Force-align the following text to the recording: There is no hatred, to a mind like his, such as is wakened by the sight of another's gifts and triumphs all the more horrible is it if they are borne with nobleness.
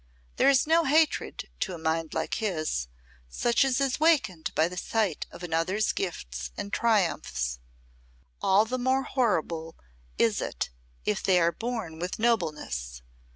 There 0.37 0.49
is 0.49 0.65
no 0.65 0.85
hatred, 0.85 1.47
to 1.59 1.75
a 1.75 1.77
mind 1.77 2.15
like 2.15 2.33
his, 2.41 2.87
such 3.29 3.63
as 3.63 3.79
is 3.79 3.99
wakened 3.99 4.51
by 4.55 4.67
the 4.67 4.75
sight 4.75 5.27
of 5.29 5.43
another's 5.43 5.91
gifts 5.91 6.49
and 6.57 6.73
triumphs 6.73 7.59
all 8.41 8.65
the 8.65 8.79
more 8.79 9.03
horrible 9.03 9.77
is 10.17 10.41
it 10.41 10.71
if 11.05 11.21
they 11.21 11.39
are 11.39 11.51
borne 11.51 11.99
with 11.99 12.17
nobleness. 12.17 13.03